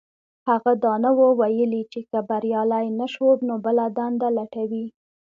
[0.49, 4.85] هغه دا نه وو ويلي چې که بريالی نه شو نو بله دنده لټوي.